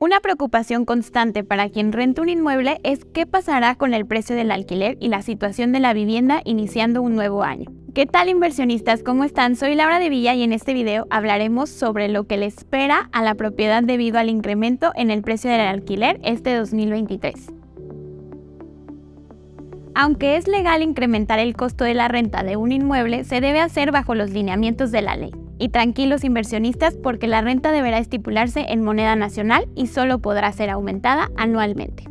[0.00, 4.52] Una preocupación constante para quien renta un inmueble es qué pasará con el precio del
[4.52, 7.68] alquiler y la situación de la vivienda iniciando un nuevo año.
[7.94, 9.02] ¿Qué tal inversionistas?
[9.02, 9.56] ¿Cómo están?
[9.56, 13.24] Soy Laura de Villa y en este video hablaremos sobre lo que le espera a
[13.24, 17.34] la propiedad debido al incremento en el precio del alquiler este 2023.
[19.96, 23.90] Aunque es legal incrementar el costo de la renta de un inmueble, se debe hacer
[23.90, 25.32] bajo los lineamientos de la ley.
[25.58, 30.70] Y tranquilos inversionistas porque la renta deberá estipularse en moneda nacional y solo podrá ser
[30.70, 32.04] aumentada anualmente.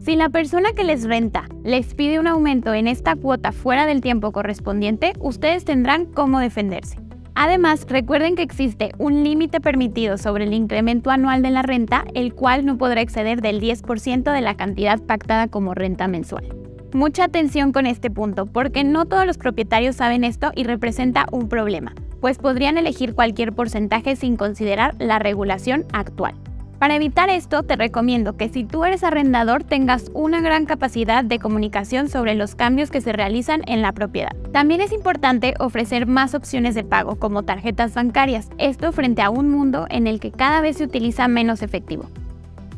[0.00, 4.00] Si la persona que les renta les pide un aumento en esta cuota fuera del
[4.00, 6.98] tiempo correspondiente, ustedes tendrán cómo defenderse.
[7.40, 12.34] Además, recuerden que existe un límite permitido sobre el incremento anual de la renta, el
[12.34, 16.48] cual no podrá exceder del 10% de la cantidad pactada como renta mensual.
[16.92, 21.48] Mucha atención con este punto, porque no todos los propietarios saben esto y representa un
[21.48, 26.34] problema, pues podrían elegir cualquier porcentaje sin considerar la regulación actual.
[26.78, 31.40] Para evitar esto, te recomiendo que si tú eres arrendador tengas una gran capacidad de
[31.40, 34.36] comunicación sobre los cambios que se realizan en la propiedad.
[34.52, 39.50] También es importante ofrecer más opciones de pago como tarjetas bancarias, esto frente a un
[39.50, 42.08] mundo en el que cada vez se utiliza menos efectivo.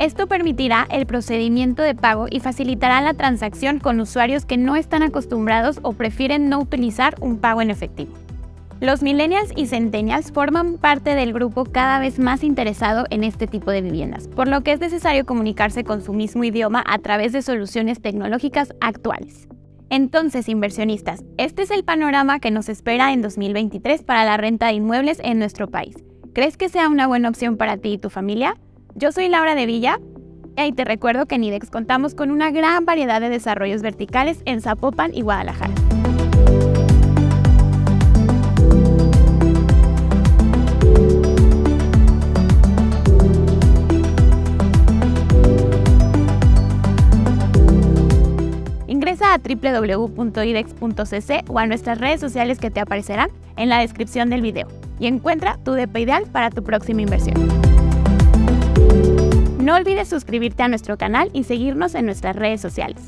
[0.00, 5.04] Esto permitirá el procedimiento de pago y facilitará la transacción con usuarios que no están
[5.04, 8.12] acostumbrados o prefieren no utilizar un pago en efectivo.
[8.80, 13.70] Los millennials y centennials forman parte del grupo cada vez más interesado en este tipo
[13.70, 17.42] de viviendas, por lo que es necesario comunicarse con su mismo idioma a través de
[17.42, 19.48] soluciones tecnológicas actuales.
[19.90, 24.74] Entonces, inversionistas, este es el panorama que nos espera en 2023 para la renta de
[24.74, 25.94] inmuebles en nuestro país.
[26.32, 28.56] ¿Crees que sea una buena opción para ti y tu familia?
[28.96, 30.00] Yo soy Laura de Villa
[30.56, 34.60] y te recuerdo que en IDEX contamos con una gran variedad de desarrollos verticales en
[34.60, 35.74] Zapopan y Guadalajara.
[49.24, 50.84] A www.idex.cc
[51.48, 54.68] o a nuestras redes sociales que te aparecerán en la descripción del video
[55.00, 57.36] y encuentra tu DP ideal para tu próxima inversión.
[59.58, 63.00] No olvides suscribirte a nuestro canal y seguirnos en nuestras redes sociales.